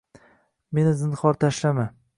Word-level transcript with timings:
Meni 0.79 0.95
zinhor 1.03 1.41
tashlama. 1.45 1.89